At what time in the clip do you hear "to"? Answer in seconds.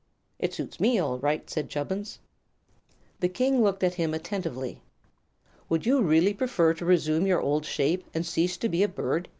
6.73-6.85, 8.57-8.67